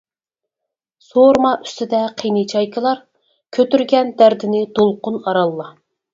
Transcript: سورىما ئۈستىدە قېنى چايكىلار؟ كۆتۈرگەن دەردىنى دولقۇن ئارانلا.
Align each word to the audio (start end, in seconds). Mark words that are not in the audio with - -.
سورىما 1.07 1.51
ئۈستىدە 1.65 1.99
قېنى 2.21 2.41
چايكىلار؟ 2.55 3.03
كۆتۈرگەن 3.59 4.11
دەردىنى 4.25 4.65
دولقۇن 4.81 5.23
ئارانلا. 5.23 5.71